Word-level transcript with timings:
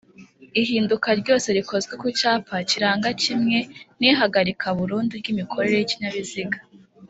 Ihinduka 0.61 1.09
ryose 1.21 1.47
rikozwe 1.57 1.93
ku 2.01 2.07
cyapa 2.19 2.55
kiranga 2.69 3.09
kimwe 3.23 3.57
n'ihagarika 3.99 4.65
burundu 4.77 5.13
ry'imikorere 5.21 5.75
y'ikinyabiziga 5.79 6.57